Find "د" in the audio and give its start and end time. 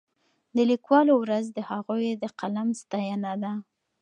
0.55-0.57, 1.51-1.59, 2.23-2.25